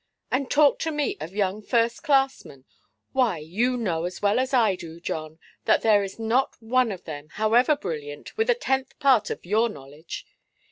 [0.31, 2.65] And talk to me of young first–classmen!
[3.11, 7.03] Why, you know as well as I do, John, that there is not one of
[7.03, 10.25] them, however brilliant, with a tenth part of your knowledge.